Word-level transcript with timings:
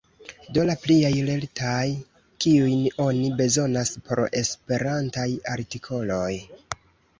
Do, 0.55 0.61
la 0.69 0.75
pliaj 0.85 1.11
lertaj 1.27 1.83
kiujn 2.45 2.81
oni 3.05 3.29
bezonas 3.43 3.93
por 4.09 4.23
esperantaj 4.43 5.29
artikoloj. 5.59 6.35